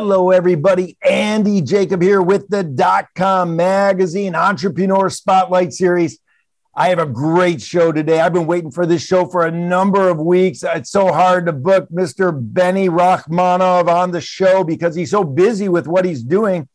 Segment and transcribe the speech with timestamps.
[0.00, 0.96] Hello, everybody.
[1.02, 6.20] Andy Jacob here with the dot com Magazine Entrepreneur Spotlight Series.
[6.72, 8.20] I have a great show today.
[8.20, 10.62] I've been waiting for this show for a number of weeks.
[10.62, 12.32] It's so hard to book Mr.
[12.32, 16.68] Beni Rachmanov on the show because he's so busy with what he's doing.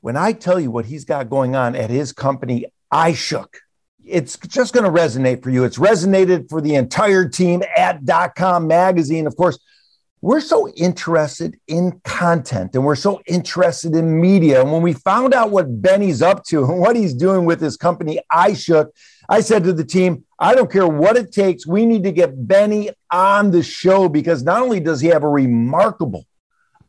[0.00, 3.58] When I tell you what he's got going on at his company, iShook.
[4.04, 5.62] it's just going to resonate for you.
[5.62, 9.28] It's resonated for the entire team at dot com Magazine.
[9.28, 9.60] Of course,
[10.20, 14.60] we're so interested in content and we're so interested in media.
[14.60, 17.76] And when we found out what Beni's up to and what he's doing with his
[17.76, 18.90] company, iShook.
[19.28, 21.66] I said to the team, I don't care what it takes.
[21.66, 25.28] We need to get Beni on the show because not only does he have a
[25.28, 26.26] remarkable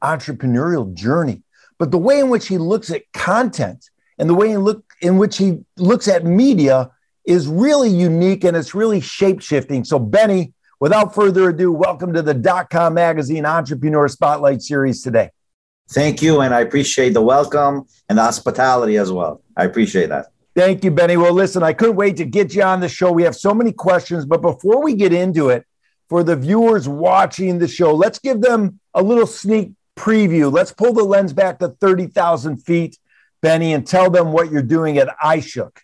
[0.01, 1.43] entrepreneurial journey,
[1.77, 5.17] but the way in which he looks at content and the way in, look, in
[5.17, 6.91] which he looks at media
[7.25, 9.83] is really unique and it's really shape shifting.
[9.83, 15.29] So, Beni, Without further ado, welcome to the dot com Magazine Entrepreneur Spotlight Series today.
[15.89, 16.39] Thank you.
[16.39, 19.41] And I appreciate the welcome and the hospitality as well.
[19.57, 20.27] I appreciate that.
[20.55, 21.17] Thank you, Beni.
[21.17, 23.11] Well, listen, I couldn't wait to get you on the show.
[23.11, 25.65] We have so many questions, but before we get into it,
[26.07, 30.51] for the viewers watching the show, let's give them a little sneak preview.
[30.51, 32.97] Let's pull the lens back to 30,000 feet,
[33.41, 35.77] Beni, and tell them what you're doing at iShook.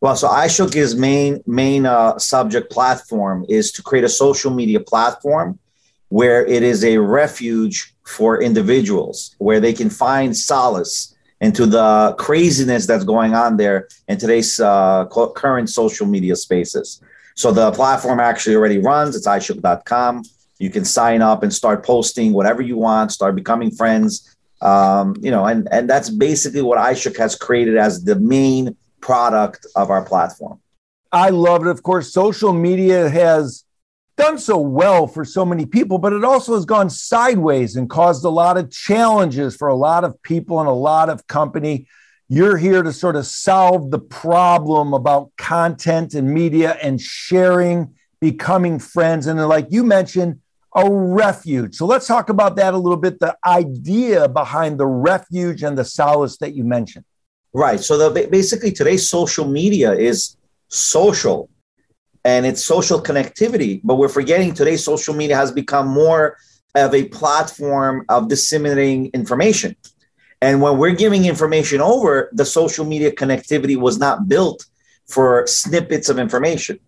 [0.00, 5.58] Well, so iShook's main main uh, subject platform is to create a social media platform
[6.08, 12.86] where it is a refuge for individuals where they can find solace into the craziness
[12.86, 17.02] that's going on there in today's uh, current social media spaces.
[17.34, 19.16] So the platform actually already runs.
[19.16, 20.22] It's iShook.com.
[20.58, 24.36] You can sign up and start posting whatever you want, start becoming friends.
[24.60, 29.66] Um, you know, and and that's basically what iShook has created as the main product
[29.76, 30.60] of our platform.
[31.12, 31.70] I love it.
[31.70, 33.64] Of course, social media has
[34.16, 38.24] done so well for so many people, but it also has gone sideways and caused
[38.24, 41.86] a lot of challenges for a lot of people and a lot of company.
[42.28, 48.78] You're here to sort of solve the problem about content and media and sharing, becoming
[48.78, 49.26] friends.
[49.26, 50.40] And like you mentioned,
[50.74, 51.74] a refuge.
[51.74, 55.84] So let's talk about that a little bit the idea behind the refuge and the
[55.84, 57.04] solace that you mentioned.
[57.54, 57.80] Right.
[57.80, 60.36] So the, basically today's social media is
[60.68, 61.50] social
[62.24, 66.38] and it's social connectivity, but we're forgetting today's social media has become more
[66.74, 69.76] of a platform of disseminating information.
[70.40, 74.64] And when we're giving information over, the social media connectivity was not built
[75.06, 76.78] for snippets of information.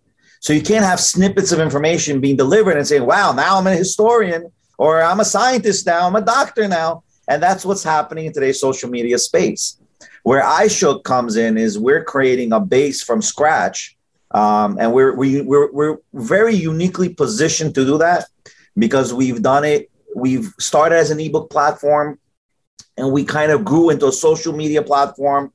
[0.41, 3.77] So you can't have snippets of information being delivered and saying, wow, now I'm a
[3.77, 7.05] historian or I'm a scientist now, I'm a doctor now.
[7.29, 9.79] And that's what's happening in today's social media space.
[10.25, 13.95] Where iShook comes in is we're creating a base from scratch,
[14.31, 18.25] um, and we're we, we're we're very uniquely positioned to do that
[18.77, 19.91] because we've done it.
[20.17, 22.19] We've started as an ebook platform,
[22.97, 25.53] and we kind of grew into a social media platform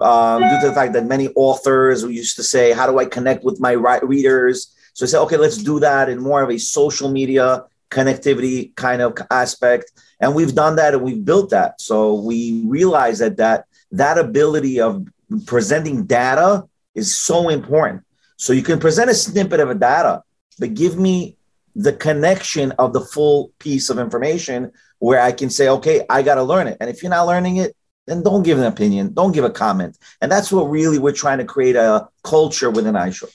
[0.00, 3.42] um, due to the fact that many authors used to say, "How do I connect
[3.42, 7.10] with my readers?" So I said, "Okay, let's do that in more of a social
[7.10, 9.90] media connectivity kind of aspect."
[10.20, 11.80] And we've done that, and we've built that.
[11.80, 15.06] So we realize that that that ability of
[15.46, 18.02] presenting data is so important.
[18.36, 20.22] So you can present a snippet of a data,
[20.58, 21.36] but give me
[21.74, 26.34] the connection of the full piece of information where I can say, okay, I got
[26.34, 26.76] to learn it.
[26.80, 27.74] And if you're not learning it,
[28.06, 29.96] then don't give an opinion, don't give a comment.
[30.20, 33.32] And that's what really we're trying to create a culture within iShook.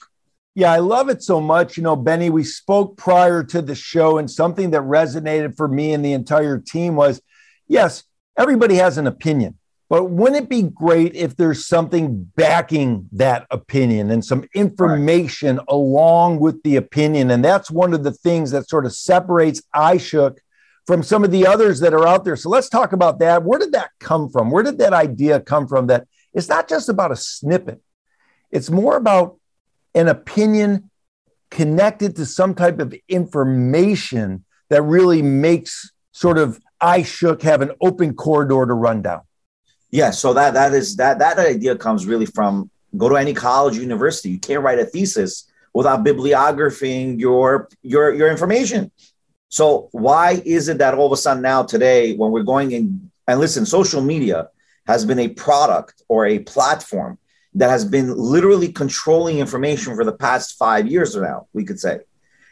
[0.56, 1.78] Yeah, I love it so much.
[1.78, 5.94] You know, Beni, we spoke prior to the show, and something that resonated for me
[5.94, 7.22] and the entire team was
[7.68, 8.04] yes,
[8.38, 9.58] everybody has an opinion.
[9.90, 15.66] But wouldn't it be great if there's something backing that opinion and some information right.
[15.70, 17.32] along with the opinion?
[17.32, 20.38] And that's one of the things that sort of separates iShook
[20.86, 22.36] from some of the others that are out there.
[22.36, 23.44] So let's talk about that.
[23.44, 24.52] Where did that come from?
[24.52, 25.88] Where did that idea come from?
[25.88, 27.82] That it's not just about a snippet,
[28.52, 29.38] it's more about
[29.96, 30.90] an opinion
[31.50, 38.14] connected to some type of information that really makes sort of iShook have an open
[38.14, 39.22] corridor to run down.
[39.92, 43.78] Yeah, so that that is that that idea comes really from go to any college
[43.78, 44.30] university.
[44.30, 48.92] You can't write a thesis without bibliographing your your your information.
[49.50, 53.12] So why is it that all of a sudden now today, when we're going in
[53.28, 54.50] and listen, social media
[54.88, 57.18] has been a product or a platform
[57.54, 61.80] that has been literally controlling information for the past five years or now, we could
[61.80, 62.00] say.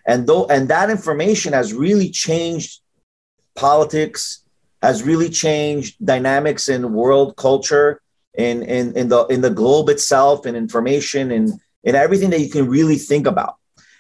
[0.08, 2.80] And though and that information has really changed
[3.56, 4.45] politics,
[4.86, 8.02] has really changed dynamics in world culture,
[8.38, 11.46] in, in, in the in the globe itself, and in information and
[11.84, 13.56] in everything that you can really think about.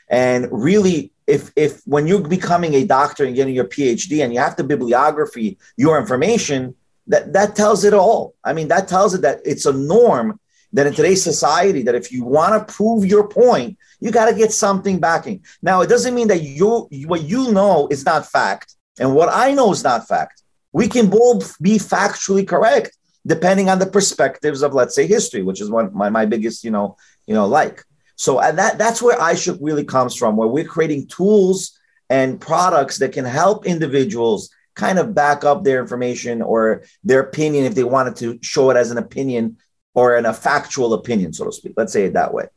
[0.09, 4.39] And really if if when you're becoming a doctor and getting your PhD and you
[4.39, 6.75] have to bibliography your information,
[7.07, 8.35] that that tells it all.
[8.43, 10.39] I mean, that tells it that it's a norm
[10.73, 14.35] that in today's society that if you want to prove your point, you got to
[14.35, 15.43] get something backing.
[15.61, 19.51] Now, it doesn't mean that you what you know is not fact and what I
[19.51, 20.43] know is not fact.
[20.75, 25.61] We can both be factually correct depending on the perspectives of let's say history, which
[25.61, 27.81] is one my, my biggest, you know, you know, like.
[28.17, 31.79] So and that that's where iShook really comes from, where we're creating tools
[32.09, 37.63] and products that can help individuals kind of back up their information or their opinion
[37.63, 39.55] if they wanted to show it as an opinion
[39.93, 41.73] or in a factual opinion, so to speak.
[41.77, 42.47] Let's say it that way.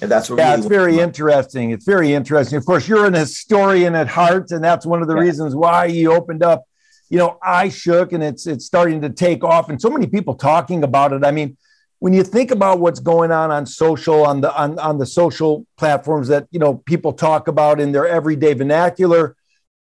[0.00, 1.72] And that's what yeah, really it's very interesting.
[1.72, 2.56] It's very interesting.
[2.56, 5.22] Of course, you're an historian at heart, and that's one of the yeah.
[5.22, 6.62] reasons why you opened up.
[7.10, 10.84] You know, iShook and it's it's starting to take off, and so many people talking
[10.84, 11.24] about it.
[11.24, 11.56] I mean,
[11.98, 15.66] when you think about what's going on on social on the on, on the social
[15.76, 19.36] platforms that you know people talk about in their everyday vernacular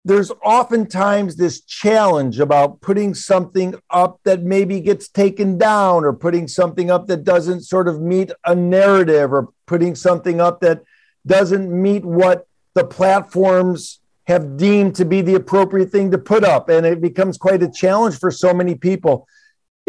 [0.05, 6.47] there's oftentimes this challenge about putting something up that maybe gets taken down or putting
[6.47, 10.81] something up that doesn't sort of meet a narrative or putting something up that
[11.27, 13.98] doesn't meet what the platforms
[14.29, 17.69] have deemed to be the appropriate thing to put up and it becomes quite a
[17.69, 19.27] challenge for so many people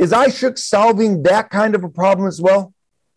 [0.00, 2.72] is iShook solving that kind of a problem as well?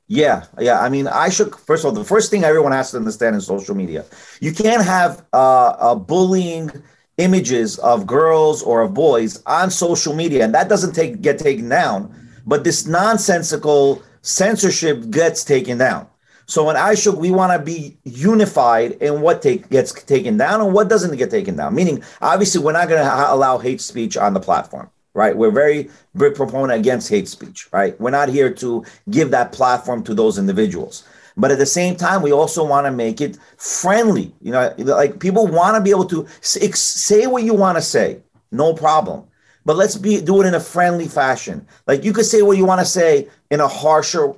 [0.07, 0.81] Yeah, yeah.
[0.81, 1.57] I mean, iShook.
[1.57, 4.05] First of all, the first thing everyone has to understand in social media,
[4.41, 6.69] you can't have uh, bullying
[7.17, 11.69] images of girls or of boys on social media, and that doesn't take get taken
[11.69, 12.13] down.
[12.45, 16.07] But this nonsensical censorship gets taken down.
[16.45, 20.73] So in iShook, we want to be unified in what take, gets taken down and
[20.73, 21.73] what doesn't get taken down.
[21.73, 25.37] Meaning, obviously, we're not going to ha- allow hate speech on the platform right?
[25.37, 27.99] We're very big proponent against hate speech, right?
[27.99, 31.03] We're not here to give that platform to those individuals.
[31.35, 34.33] But at the same time, we also want to make it friendly.
[34.41, 38.21] You know, like people want to be able to say what you want to say,
[38.51, 39.25] no problem.
[39.65, 41.65] But let's be do it in a friendly fashion.
[41.87, 44.33] Like you could say what you want to say in a harsher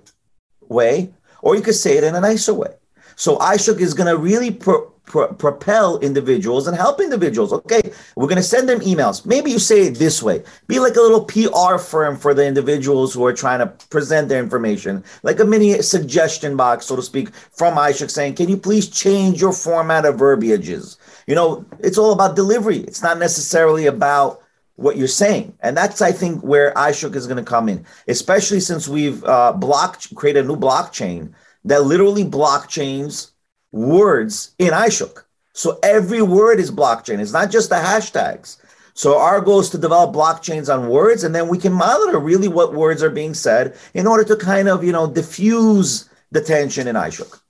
[0.70, 1.14] way,
[1.46, 2.74] or you could say it in a nicer way.
[3.16, 7.54] So iShook is going to really pro- pro- propel individuals and help individuals.
[7.54, 9.26] Okay, we're going to send them emails.
[9.26, 13.14] Maybe you say it this way be like a little PR firm for the individuals
[13.14, 17.34] who are trying to present their information, like a mini suggestion box, so to speak,
[17.36, 20.98] from iShook saying, Can you please change your format of verbiages?
[21.28, 24.42] You know, it's all about delivery, it's not necessarily about
[24.78, 25.56] what you're saying.
[25.62, 29.54] And that's, I think, where iShook is going to come in, especially since we've uh,
[29.54, 31.34] blocked, created a new blockchain
[31.66, 33.32] that literally blockchains
[33.72, 35.24] words in iShook.
[35.54, 37.20] So every word is blockchain.
[37.20, 38.58] It's not just the hashtags.
[38.94, 42.48] So our goal is to develop blockchains on words, and then we can monitor really
[42.48, 46.88] what words are being said in order to kind of, you know, diffuse the tension
[46.88, 47.42] in iShook.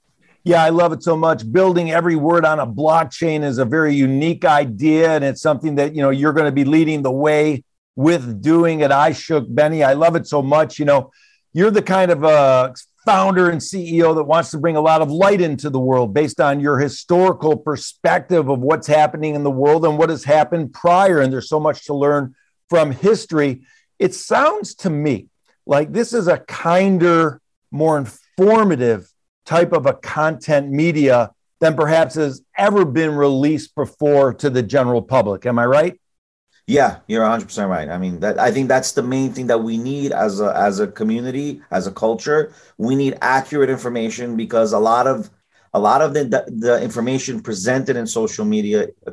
[0.43, 1.51] Yeah, I love it so much.
[1.51, 5.95] Building every word on a blockchain is a very unique idea, and it's something that
[5.95, 7.63] you know you're going to be leading the way
[7.95, 9.83] with doing at iShook, Beni.
[9.83, 10.79] I love it so much.
[10.79, 11.11] You know,
[11.53, 12.73] you're the kind of uh,
[13.05, 16.41] founder and CEO that wants to bring a lot of light into the world based
[16.41, 21.21] on your historical perspective of what's happening in the world and what has happened prior.
[21.21, 22.35] And there's so much to learn
[22.69, 23.61] from history.
[23.99, 25.27] It sounds to me
[25.65, 29.11] like this is a kinder, more informative
[29.45, 35.01] type of a content media than perhaps has ever been released before to the general
[35.01, 35.45] public.
[35.45, 35.99] Am I right?
[36.67, 37.89] Yeah, you're 100 percent right.
[37.89, 40.79] I mean, that I think that's the main thing that we need as a as
[40.79, 42.53] a community, as a culture.
[42.77, 45.29] We need accurate information because a lot of
[45.73, 49.11] a lot of the the information presented in social media uh,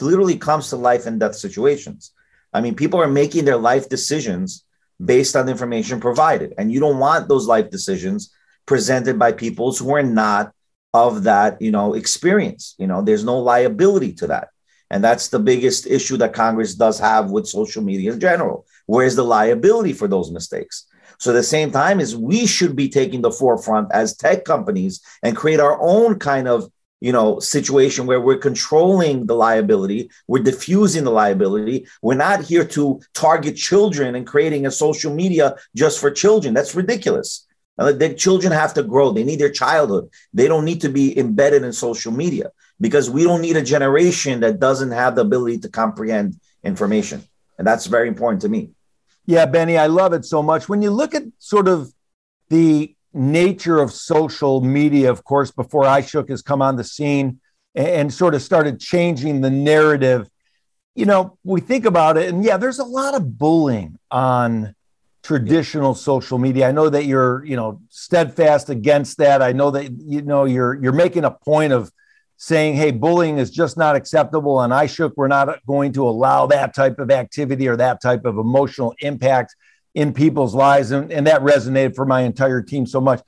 [0.00, 2.12] literally comes to life and death situations.
[2.54, 4.64] I mean, people are making their life decisions
[5.04, 8.32] based on the information provided, and you don't want those life decisions
[8.64, 10.54] presented by people who are not
[10.94, 12.74] of that you know experience.
[12.78, 14.48] You know, there's no liability to that
[14.90, 18.66] And that's the biggest issue that Congress does have with social media in general.
[18.86, 20.86] Where's the liability for those mistakes?
[21.18, 25.00] So at the same time is we should be taking the forefront as tech companies
[25.22, 30.42] and create our own kind of you know situation where we're controlling the liability we're
[30.42, 31.86] diffusing the liability.
[32.02, 36.54] We're not here to target children and creating a social media just for children.
[36.54, 37.46] That's ridiculous.
[37.76, 39.12] The children have to grow.
[39.12, 40.08] They need their childhood.
[40.32, 44.40] They don't need to be embedded in social media because we don't need a generation
[44.40, 47.22] that doesn't have the ability to comprehend information
[47.58, 48.70] and that's very important to me
[49.26, 51.92] yeah beni i love it so much when you look at sort of
[52.48, 57.40] the nature of social media, of course, before iShook has come on the scene
[57.74, 60.28] and, and sort of started changing the narrative.
[60.94, 64.74] You know, we think about it, and yeah, there's a lot of bullying on
[65.22, 66.68] traditional social media.
[66.68, 69.42] I know that you're, you know, steadfast against that.
[69.42, 71.92] I know that you know you're you're making a point of
[72.38, 74.60] saying, hey, bullying is just not acceptable.
[74.60, 78.38] And iShook, we're not going to allow that type of activity or that type of
[78.38, 79.56] emotional impact
[79.94, 80.92] in people's lives.
[80.92, 83.20] And, and that resonated for my entire team so much.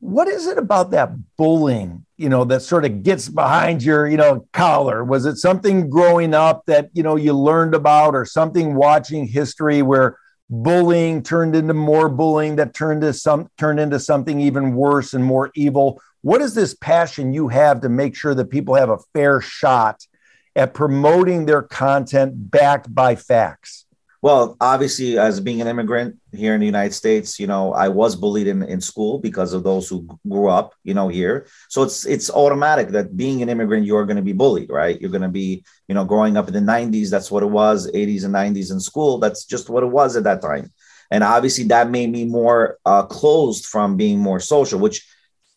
[0.00, 4.16] What is it about that bullying, you know, that sort of gets behind your, you
[4.16, 5.04] know, collar?
[5.04, 9.82] Was it something growing up that, you know, you learned about or something watching history
[9.82, 10.16] where
[10.52, 15.24] bullying turned into more bullying that turned to some turned into something even worse and
[15.24, 16.00] more evil?
[16.20, 20.06] What is this passion you have to make sure that people have a fair shot
[20.54, 23.86] at promoting their content backed by facts?
[24.22, 28.14] Well, obviously, as being an immigrant here in the United States, you know, I was
[28.14, 31.48] bullied in, in school because of those who grew up, you know, here.
[31.68, 35.00] So it's it's automatic that being an immigrant, you're going to be bullied, right?
[35.00, 37.90] You're going to be, you know, growing up in the 90s, that's what it was,
[37.90, 39.18] 80s and 90s in school.
[39.18, 40.72] That's just what it was at that time.
[41.10, 45.04] And obviously, that made me more uh, closed from being more social, which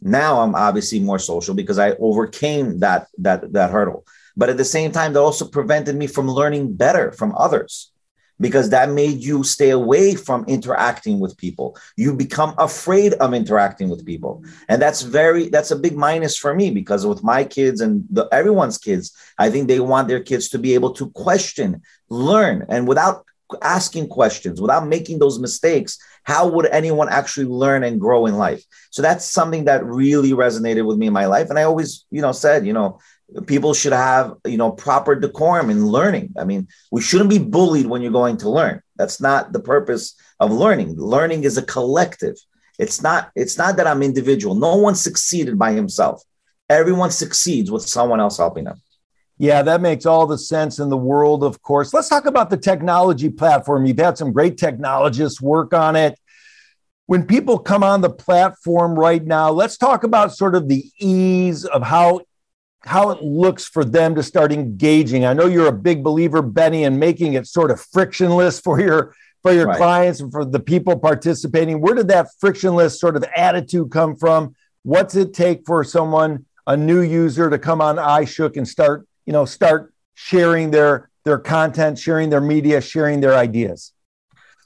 [0.01, 4.07] now I'm obviously more social because I overcame that that that hurdle.
[4.36, 7.91] But at the same time, that also prevented me from learning better from others
[8.39, 11.77] because that made you stay away from interacting with people.
[11.96, 14.44] You become afraid of interacting with people.
[14.68, 18.27] And that's very that's a big minus for me because with my kids and the,
[18.32, 22.88] everyone's kids i think they want their kids to be able to question learn and
[22.88, 23.25] without
[23.62, 28.65] asking questions without making those mistakes how would anyone actually learn and grow in life?
[28.89, 31.50] So that's something that really resonated with me in my life.
[31.50, 33.00] And i always you know said you know
[33.48, 36.34] people should have you know proper decorum in learning.
[36.38, 38.82] I mean we shouldn't be bullied when you're going to learn.
[38.96, 40.96] That's not the purpose of learning.
[40.98, 42.36] Learning is a collective.
[42.77, 44.55] It's not it's not that i'm individual.
[44.55, 46.22] No one succeeded by himself.
[46.70, 48.82] Everyone succeeds with someone else helping them.
[49.38, 51.94] Yeah that makes all the sense in the world of course.
[51.94, 53.86] Let's talk about the technology platform.
[53.86, 56.20] You've had some great technologists work on it.
[57.08, 61.65] When people come on the platform right now let's talk about sort of the ease
[61.65, 62.22] of how
[62.86, 65.25] how it looks for them to start engaging.
[65.25, 69.15] I know you're a big believer, Beni, in making it sort of frictionless for your
[69.42, 69.77] for your right.
[69.77, 71.82] clients and for the people participating.
[71.82, 74.56] Where did that frictionless sort of attitude come from?
[74.84, 79.34] What's it take for someone, a new user, to come on iShook and start, you
[79.34, 83.94] know, start sharing their their content, sharing their media, sharing their ideas?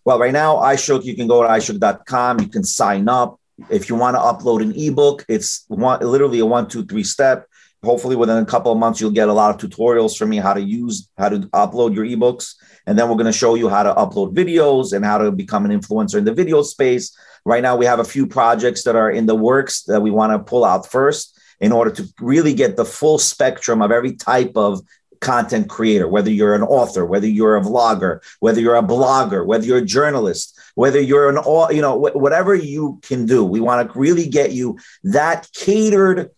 [0.06, 3.40] Well, right now, iShook, you can go to iShook.com, you can sign up.
[3.70, 7.49] If you want to upload an ebook, it's one, literally a one, two, three step
[7.84, 10.54] hopefully within a couple of months you'll get a lot of tutorials from me how
[10.54, 12.56] to use how to upload your ebooks.
[12.86, 15.66] And then we're going to show you how to upload videos and how to become
[15.66, 17.16] an influencer in the video space.
[17.46, 20.34] Right now we have a few projects that are in the works that we want
[20.34, 24.54] to pull out first in order to really get the full spectrum of every type
[24.56, 24.82] of
[25.20, 29.66] content creator whether you're an author whether you're a vlogger whether you're a blogger whether
[29.66, 33.44] you're a journalist whether you're an all you know whatever you can do.
[33.44, 36.30] We want to really get you that catered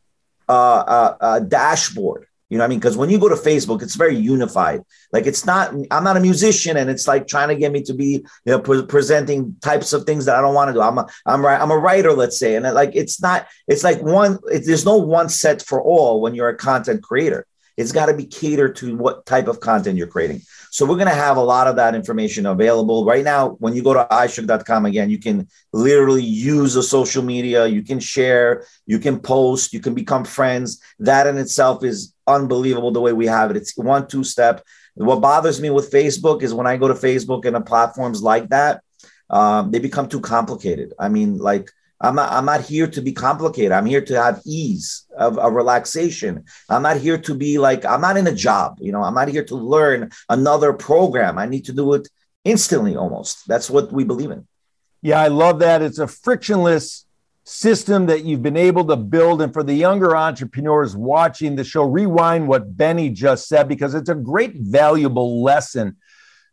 [0.49, 2.27] uh, uh, uh, dashboard.
[2.49, 2.79] You know what I mean?
[2.79, 4.81] Because when you go to Facebook, it's very unified.
[5.13, 7.93] Like it's not, I'm not a musician and it's like trying to get me to
[7.93, 10.81] be, you know, pre- presenting types of things that I don't want to do.
[10.81, 11.61] I'm a, I'm right.
[11.61, 12.55] I'm a writer, let's say.
[12.55, 16.35] And like, it's not, it's like one, it, there's no one set for all when
[16.35, 17.47] you're a content creator.
[17.77, 20.41] It's got to be catered to what type of content you're creating.
[20.71, 23.57] So we're going to have a lot of that information available right now.
[23.59, 27.67] When you go to iShook.com again, you can literally use the social media.
[27.67, 30.81] You can share, you can post, you can become friends.
[30.97, 33.57] That in itself is unbelievable the way we have it.
[33.57, 34.63] It's one, two step.
[34.93, 38.47] What bothers me with Facebook is when I go to Facebook and the platforms like
[38.47, 38.81] that,
[39.29, 40.93] um, they become too complicated.
[40.97, 41.69] I mean, like
[42.01, 43.71] I'm not, I'm not here to be complicated.
[43.71, 46.45] I'm here to have ease of, of relaxation.
[46.67, 48.77] I'm not here to be like, I'm not in a job.
[48.81, 51.37] You know, I'm not here to learn another program.
[51.37, 52.07] I need to do it
[52.43, 53.47] instantly almost.
[53.47, 54.47] That's what we believe in.
[55.01, 55.81] Yeah, I love that.
[55.81, 57.05] It's a frictionless
[57.43, 59.41] system that you've been able to build.
[59.41, 64.09] And for the younger entrepreneurs watching the show, rewind what Beni just said because it's
[64.09, 65.97] a great, valuable lesson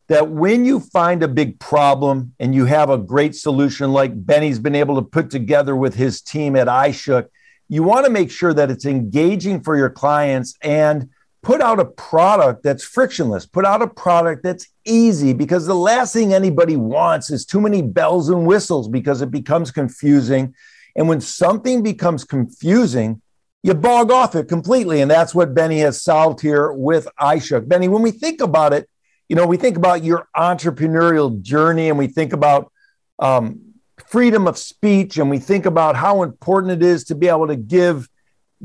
[0.09, 4.59] that when you find a big problem and you have a great solution like Beni's
[4.59, 7.29] been able to put together with his team at iShook,
[7.69, 11.11] you want to make sure that it's engaging for your clients and
[11.43, 16.15] put out a product that's frictionless, put out a product that's easy because the last
[16.15, 20.55] thing anybody wants is too many bells and whistles because it becomes confusing.
[20.97, 23.21] And when something becomes confusing,
[23.63, 25.03] you bog off it completely.
[25.03, 27.69] And that's what Beni has solved here with iShook.
[27.69, 28.89] Beni, when we think about it,
[29.29, 32.73] you know, we think about your entrepreneurial journey and we think about
[33.19, 33.61] um,
[34.07, 37.57] freedom of speech and we think about how important it is to be able to
[37.57, 38.09] give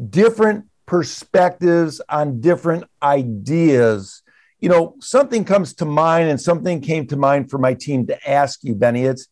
[0.09, 4.21] different perspectives on different ideas.
[4.59, 8.29] You know, something comes to mind and something came to mind for my team to
[8.29, 9.03] ask you, Beni.
[9.03, 9.27] It's,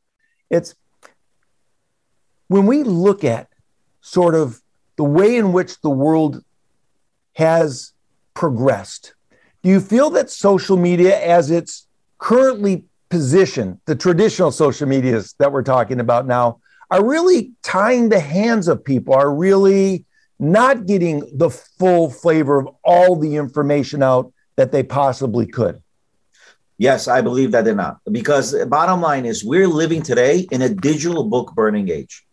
[0.49, 0.75] it's
[2.47, 3.47] when we look at
[4.01, 4.61] sort of
[4.97, 6.43] the way in which the world
[7.35, 7.93] has
[8.33, 9.13] progressed,
[9.63, 11.87] do you feel that social media, as it's
[12.17, 18.19] currently positioned, the traditional social medias that we're talking about now, are really tying the
[18.19, 20.05] hands of people, are really
[20.39, 25.81] not getting the full flavor of all the information out that they possibly could?
[26.77, 27.99] Yes, I believe that they're not.
[28.11, 32.25] Because bottom line is we're living today in a digital book burning age.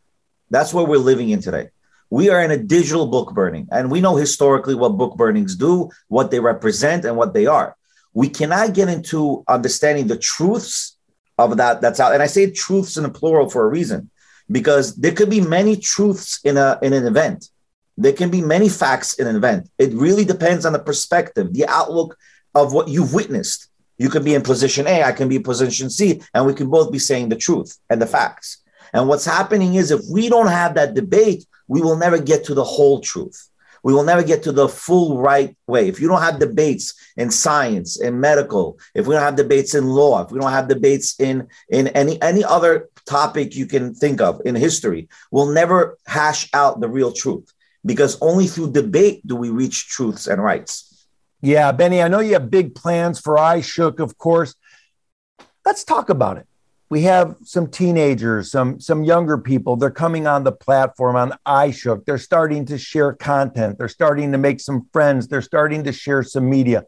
[0.49, 1.68] That's what we're living in today.
[2.11, 5.91] We are in a digital book burning, and we know historically what book burnings do,
[6.09, 7.77] what they represent, and what they are.
[8.15, 10.97] We cannot get into understanding the truths
[11.37, 12.15] of that that's out.
[12.15, 14.11] And I say truths in a plural for a reason,
[14.50, 17.50] because there could be many truths in a in an event.
[17.97, 19.69] There can be many facts in an event.
[19.77, 22.17] It really depends on the perspective, the outlook
[22.55, 23.69] of what you've witnessed.
[23.99, 26.71] You could be in position A, I can be in position C, and we can
[26.71, 28.62] both be saying the truth and the facts.
[28.92, 32.54] And what's happening is if we don't have that debate, we will never get to
[32.54, 33.49] the whole truth.
[33.83, 35.88] We will never get to the full right way.
[35.88, 39.87] If you don't have debates in science, in medical, if we don't have debates in
[39.87, 44.21] law, if we don't have debates in, in any, any other topic you can think
[44.21, 47.53] of in history, we'll never hash out the real truth
[47.87, 51.07] because only through debate do we reach truths and rights.
[51.40, 54.57] Yeah, Beni, I know you have big plans for iShook, of course.
[55.64, 56.48] Let's talk about it
[56.90, 59.77] we have some teenagers, some some younger people.
[59.77, 62.07] They're coming on the platform on iShook.
[62.07, 63.77] They're starting to share content.
[63.79, 65.29] They're starting to make some friends.
[65.29, 66.87] They're starting to share some media.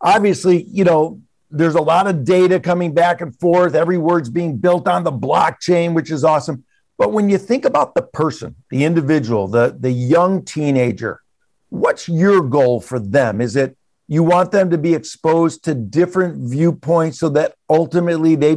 [0.00, 3.74] Obviously, you know, there's a lot of data coming back and forth.
[3.74, 6.64] Every word's being built on the blockchain, which is awesome.
[6.98, 11.22] But when you think about the person, the individual, the the young teenager,
[11.68, 13.40] what's your goal for them?
[13.40, 13.77] Is it
[14.10, 18.56] you want them to be exposed to different viewpoints so that ultimately they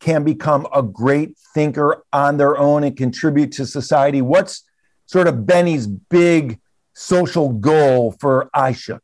[0.00, 4.22] can become a great thinker on their own and contribute to society.
[4.22, 4.64] What's
[5.04, 6.58] sort of Beni's big
[6.94, 9.02] social goal for iShook?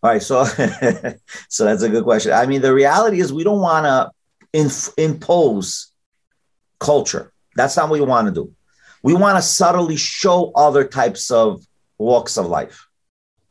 [0.00, 0.44] All right, so
[1.48, 2.32] so that's a good question.
[2.32, 4.10] I mean, the reality is we don't want to
[4.58, 5.92] inf- impose
[6.78, 7.32] culture.
[7.56, 8.54] That's not what we want to do.
[9.02, 11.66] We want to subtly show other types of
[11.98, 12.86] walks of life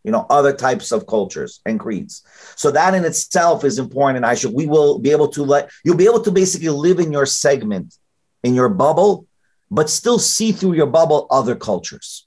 [0.03, 2.23] you know, other types of cultures and creeds.
[2.55, 4.17] So that in itself is important.
[4.17, 6.99] And I should, we will be able to let, you'll be able to basically live
[6.99, 7.95] in your segment,
[8.43, 9.27] in your bubble,
[9.69, 12.25] but still see through your bubble other cultures.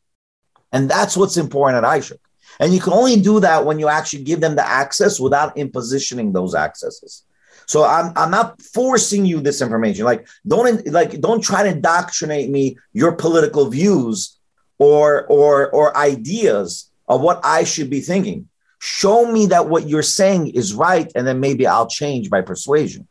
[0.71, 2.19] And that's what's important at iShook.
[2.61, 6.33] And you can only do that when you actually give them the access without impositioning
[6.33, 7.25] those accesses.
[7.67, 10.05] So I'm, I'm not forcing you this information.
[10.05, 14.39] Like don't like don't try to indoctrinate me your political views
[14.79, 18.49] or or or ideas of what I should be thinking.
[18.81, 23.07] Show me that what you're saying is right, and then maybe I'll change by persuasion.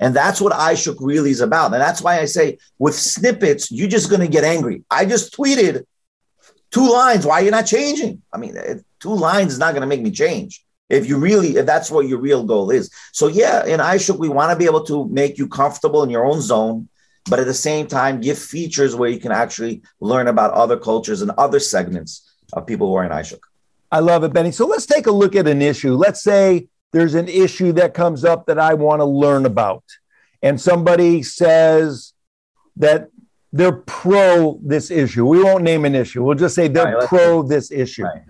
[0.00, 1.72] And that's what iShook really is about.
[1.72, 4.82] And that's why I say with snippets, you're just going to get angry.
[4.90, 5.84] I just tweeted
[6.72, 7.24] two lines.
[7.24, 8.20] Why are you not changing?
[8.32, 8.56] I mean,
[8.98, 10.64] two lines is not going to make me change.
[10.90, 12.90] If you really, if that's what your real goal is.
[13.12, 16.26] So, yeah, in iShook, we want to be able to make you comfortable in your
[16.26, 16.88] own zone,
[17.30, 21.22] but at the same time, give features where you can actually learn about other cultures
[21.22, 23.40] and other segments of people who are in iShook.
[23.92, 24.50] I love it, Beni.
[24.50, 25.94] So let's take a look at an issue.
[25.94, 29.84] Let's say there's an issue that comes up that I want to learn about,
[30.42, 32.12] and somebody says
[32.76, 33.10] that
[33.52, 35.24] they're pro this issue.
[35.26, 36.24] We won't name an issue.
[36.24, 38.04] We'll just say they're right, pro this issue.
[38.04, 38.22] Right.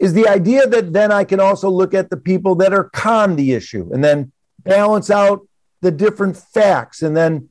[0.00, 3.36] Is the idea that then I can also look at the people that are con
[3.36, 4.32] the issue and then
[4.64, 5.46] balance out
[5.82, 7.50] the different facts and then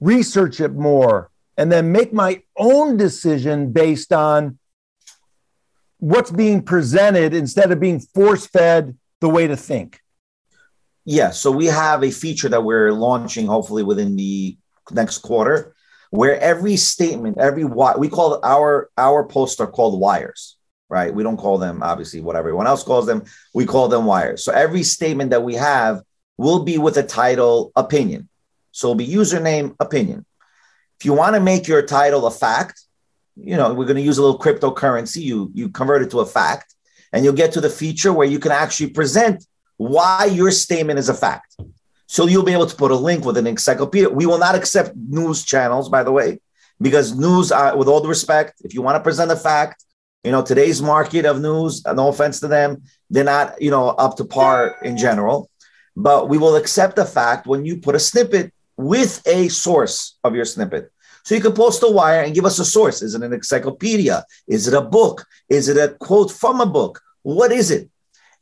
[0.00, 4.58] research it more and then make my own decision based on
[5.98, 10.00] what's being presented instead of being force fed the way to think.
[11.04, 14.56] Yeah, so we have a feature that we're launching hopefully within the
[14.92, 15.74] next quarter
[16.10, 20.56] where every statement, every we call our our posts are called wires,
[20.88, 21.12] right?
[21.12, 23.24] We don't call them obviously what everyone else calls them.
[23.52, 24.44] We call them wires.
[24.44, 26.02] So every statement that we have
[26.36, 28.28] will be with a title opinion.
[28.70, 30.24] So it'll be username opinion.
[30.98, 32.82] If you want to make your title a fact,
[33.36, 35.22] you know, we're going to use a little cryptocurrency.
[35.22, 36.74] You you convert it to a fact,
[37.12, 41.08] and you'll get to the feature where you can actually present why your statement is
[41.08, 41.56] a fact.
[42.06, 44.08] So you'll be able to put a link with an encyclopedia.
[44.08, 46.40] We will not accept news channels, by the way,
[46.80, 49.84] because news, uh, with all the respect, if you want to present a fact,
[50.24, 54.16] you know, today's market of news, no offense to them, they're not, you know, up
[54.16, 55.48] to par in general.
[55.94, 60.34] But we will accept the fact when you put a snippet with a source of
[60.34, 60.90] your snippet.
[61.24, 63.02] So you can post a wire and give us a source.
[63.02, 64.24] Is it an encyclopedia?
[64.46, 65.26] Is it a book?
[65.50, 67.02] Is it a quote from a book?
[67.22, 67.90] What is it?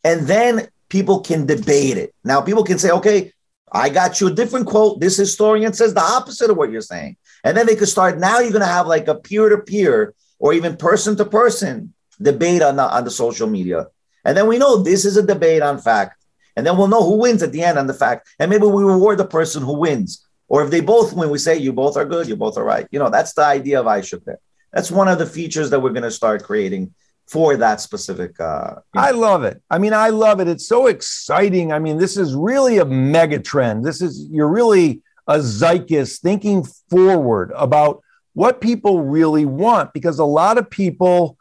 [0.05, 2.14] And then people can debate it.
[2.22, 3.33] Now, people can say, okay,
[3.72, 5.01] I got you a different quote.
[5.01, 7.16] This historian says the opposite of what you're saying.
[7.42, 8.18] And then they could start.
[8.18, 11.92] Now you're going to have like a peer to peer or even person to person
[12.22, 13.87] debate on the, on the social media.
[14.25, 16.22] And then we know this is a debate on fact.
[16.57, 18.29] And then we'll know who wins at the end on the fact.
[18.38, 20.26] And maybe we reward the person who wins.
[20.49, 22.87] Or if they both win, we say, you both are good, you both are right.
[22.91, 24.39] You know, that's the idea of iShook there.
[24.73, 26.95] That's one of the features that we're going to start creating
[27.27, 28.39] for that specific.
[28.39, 29.07] Uh, you know.
[29.07, 29.61] I love it.
[29.71, 30.49] I mean, I love it.
[30.49, 31.73] It's so exciting.
[31.73, 33.85] I mean, this is really a mega trend.
[33.85, 38.03] This is, you're really a zeitgeist thinking forward about
[38.35, 41.37] what people really want because a lot of people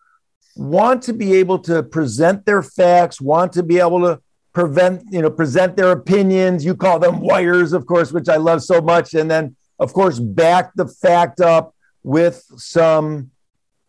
[0.56, 4.22] want to be able to present their facts, want to be able to
[4.56, 6.66] prevent, you know, present their opinions.
[6.66, 9.14] You call them wires, of course, which I love so much.
[9.14, 13.30] And then, of course, back the fact up with some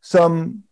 [0.00, 0.62] some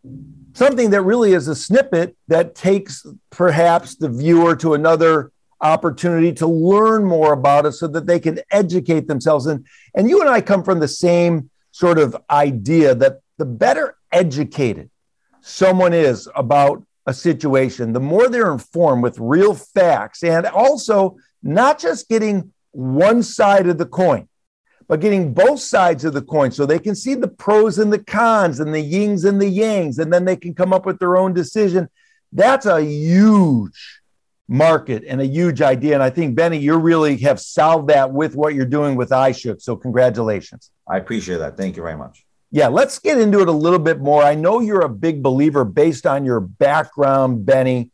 [0.52, 6.46] something that really is a snippet that takes perhaps the viewer to another opportunity to
[6.46, 10.40] learn more about it so that they can educate themselves and and you and I
[10.40, 14.90] come from the same sort of idea that the better educated
[15.40, 21.78] someone is about a situation the more they're informed with real facts and also not
[21.78, 24.28] just getting one side of the coin
[24.88, 27.98] but getting both sides of the coin so they can see the pros and the
[27.98, 31.16] cons and the yings and the yangs, and then they can come up with their
[31.16, 31.88] own decision.
[32.32, 34.00] That's a huge
[34.48, 35.94] market and a huge idea.
[35.94, 39.62] And I think, Beni, you really have solved that with what you're doing with iShook.
[39.62, 40.70] So, congratulations.
[40.88, 41.56] I appreciate that.
[41.56, 42.23] Thank you very much.
[42.54, 44.22] Yeah, let's get into it a little bit more.
[44.22, 47.90] I know you're a big believer based on your background, Beni,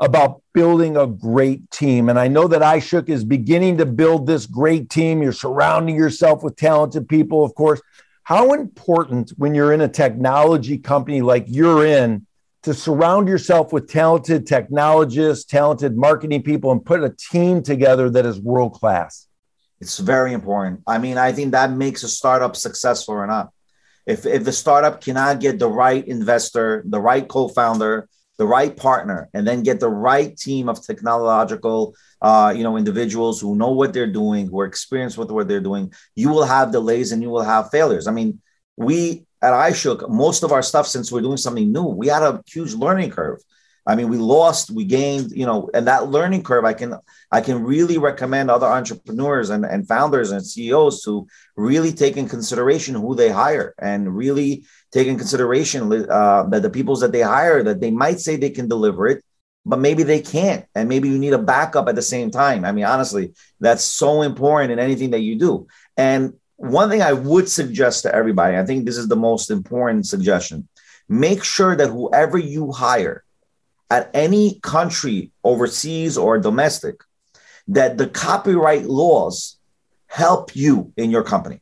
[0.00, 2.08] about building a great team.
[2.08, 5.22] And I know that iShook is beginning to build this great team.
[5.22, 7.80] You're surrounding yourself with talented people, of course.
[8.24, 12.26] How important when you're in a technology company like you're in
[12.64, 18.26] to surround yourself with talented technologists, talented marketing people, and put a team together that
[18.26, 19.28] is world class?
[19.80, 20.80] It's very important.
[20.84, 23.53] I mean, I think that makes a startup successful or not.
[24.06, 28.76] If, if the startup cannot get the right investor, the right co founder, the right
[28.76, 33.70] partner and then get the right team of technological uh, you know individuals who know
[33.70, 37.22] what they're doing who are experienced with what they're doing you will have delays and
[37.22, 38.06] you will have failures.
[38.06, 38.40] I mean
[38.76, 42.42] we at iShook, most of our stuff since we're doing something new we had a
[42.46, 43.40] huge learning curve
[43.86, 46.94] I mean, we lost, we gained, you know, and that learning curve, I can,
[47.30, 52.28] I can really recommend other entrepreneurs and, and founders and CEOs to really take in
[52.28, 57.20] consideration who they hire and really take in consideration uh, that the peoples that they
[57.20, 59.22] hire that they might say they can deliver it,
[59.66, 62.64] but maybe they can't, and maybe you need a backup at the same time.
[62.64, 65.66] I mean, honestly, that's so important in anything that you do.
[65.96, 70.06] And one thing I would suggest to everybody, I think this is the most important
[70.06, 70.68] suggestion:
[71.08, 73.23] make sure that whoever you hire
[73.90, 77.02] at any country overseas or domestic
[77.68, 79.56] that the copyright laws
[80.06, 81.60] help you in your company.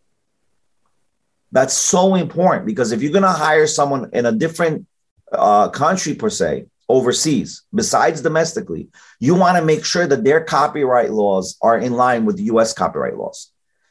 [1.53, 4.87] That's so important because if you're going to hire someone in a different
[5.31, 8.89] uh, country, per se, overseas, besides domestically,
[9.21, 13.17] you want to make sure that their copyright laws are in line with US copyright
[13.17, 13.51] laws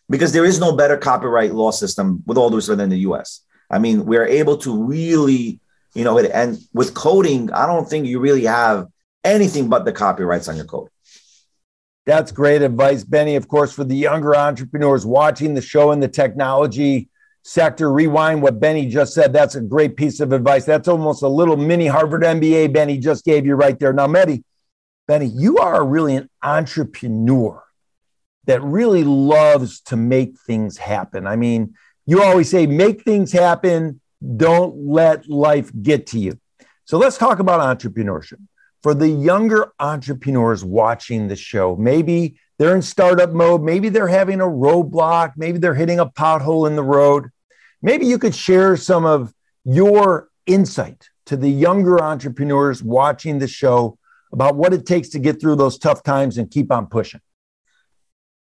[0.10, 3.42] because there is no better copyright law system with all due respect than the US.
[3.70, 5.60] I mean, we're able to really
[5.94, 8.88] you know, it, and with coding, I don't think you really have
[9.24, 10.90] anything but the copyrights on your code.
[12.06, 13.36] That's great advice, Beni.
[13.36, 17.10] Of course, for the younger entrepreneurs watching the show in the technology
[17.44, 19.34] sector, rewind what Beni just said.
[19.34, 20.66] That's a great piece of advice.
[20.66, 23.94] That's almost a little mini Harvard MBA Beni just gave you right there.
[23.94, 24.44] Now, Beni,
[25.08, 27.62] Benny, you are really an entrepreneur
[28.46, 31.28] that really loves to make things happen.
[31.28, 31.76] I mean,
[32.06, 34.00] you always say, make things happen,
[34.38, 36.40] don't let life get to you.
[36.86, 38.40] So let's talk about entrepreneurship.
[38.84, 44.42] For the younger entrepreneurs watching the show, maybe they're in startup mode, maybe they're having
[44.42, 47.30] a roadblock, maybe they're hitting a pothole in the road.
[47.82, 53.98] maybe you could share some of your insight to the younger entrepreneurs watching the show
[54.32, 57.22] about what it takes to get through those tough times and keep on pushing.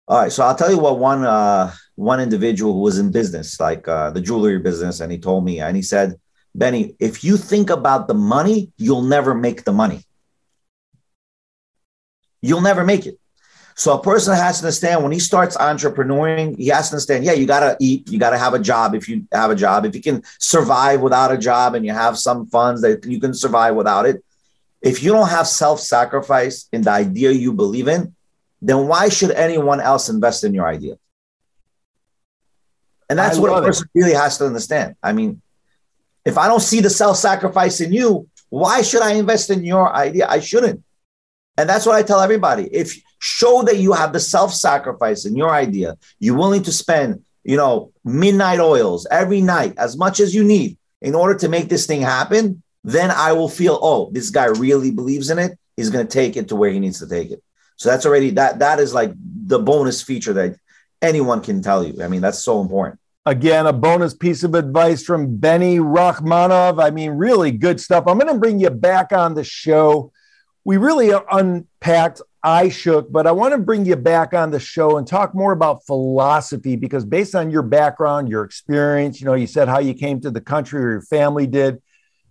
[0.08, 3.58] All right, so I'll tell you what one uh, one individual who was in business,
[3.58, 6.14] like uh, the jewelry business, and he told me, and he said,
[6.54, 10.04] Beni, if you think about the money, you'll never make the money.
[12.40, 13.18] You'll never make it.
[13.74, 17.32] So a person has to understand when he starts entrepreneuring, he has to understand, yeah,
[17.32, 19.84] you gotta eat, you gotta have a job if you have a job.
[19.84, 23.34] If you can survive without a job and you have some funds that you can
[23.34, 24.24] survive without it.
[24.80, 28.15] If you don't have self-sacrifice in the idea you believe in,
[28.66, 30.96] then why should anyone else invest in your idea?
[33.08, 33.98] And that's I what a person it.
[33.98, 34.96] really has to understand.
[35.00, 35.40] I mean,
[36.24, 39.94] if I don't see the self sacrifice in you, why should I invest in your
[39.94, 40.26] idea?
[40.28, 40.82] I shouldn't.
[41.56, 42.64] And that's what I tell everybody.
[42.72, 47.24] If show that you have the self sacrifice in your idea, you're willing to spend,
[47.44, 51.68] you know, midnight oils every night, as much as you need in order to make
[51.68, 55.56] this thing happen, then I will feel, oh, this guy really believes in it.
[55.76, 57.42] He's going to take it to where he needs to take it.
[57.76, 60.56] So that's already that that is like the bonus feature that
[61.02, 62.02] anyone can tell you.
[62.02, 63.00] I mean, that's so important.
[63.26, 66.82] Again, a bonus piece of advice from Beni Rachmanov.
[66.82, 68.04] I mean, really good stuff.
[68.06, 70.12] I'm going to bring you back on the show.
[70.64, 75.06] We really unpacked iShook, but I want to bring you back on the show and
[75.06, 79.68] talk more about philosophy because based on your background, your experience, you know, you said
[79.68, 81.82] how you came to the country or your family did.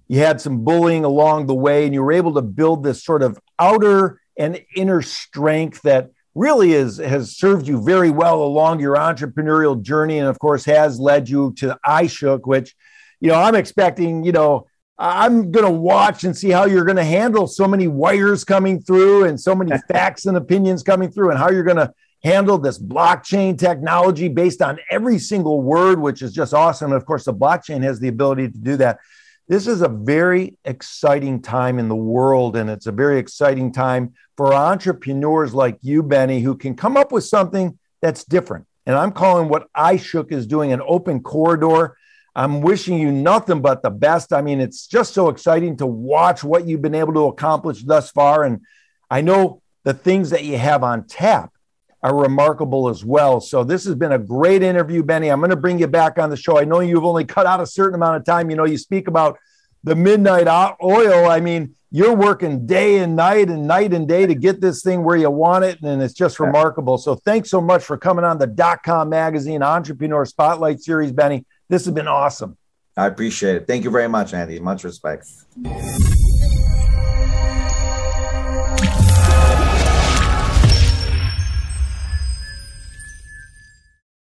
[0.08, 3.23] You had some bullying along the way, and you were able to build this sort
[3.23, 8.95] of outer and inner strength that really is has served you very well along your
[8.95, 12.76] entrepreneurial journey and of course has led you to iShook which
[13.21, 14.67] you know I'm expecting you know
[14.98, 18.82] I'm going to watch and see how you're going to handle so many wires coming
[18.82, 21.93] through and so many facts and opinions coming through and how you're going to
[22.24, 26.91] handle this blockchain technology based on every single word which is just awesome.
[26.91, 29.00] And of course the blockchain has the ability to do that
[29.47, 34.13] this is a very exciting time in the world, and it's a very exciting time
[34.38, 38.65] for entrepreneurs like you, Beni, who can come up with something that's different.
[38.86, 41.95] And I'm calling what iShook is doing an open corridor.
[42.36, 44.34] I'm wishing you nothing but the best.
[44.34, 48.12] I mean, it's just so exciting to watch what you've been able to accomplish thus
[48.12, 48.43] far.
[48.43, 48.62] And
[49.10, 51.55] I know the things that you have on tap
[52.06, 53.41] are remarkable as well.
[53.41, 55.30] So this has been a great interview, Beni.
[55.30, 56.60] I'm going to bring you back on the show.
[56.60, 58.52] I know you've only cut out a certain amount of time.
[58.52, 59.39] You know, you speak about
[59.84, 60.48] the midnight
[60.84, 61.28] oil.
[61.28, 65.04] I mean, you're working day and night and night and day to get this thing
[65.04, 65.82] where you want it.
[65.82, 67.00] And it's just remarkable.
[67.00, 71.44] So thanks so much for coming on the dot com magazine entrepreneur spotlight series, Beni.
[71.70, 72.56] This has been awesome.
[72.96, 73.65] I appreciate it.
[73.65, 74.60] Thank you very much, Andy.
[74.60, 75.26] Much respect.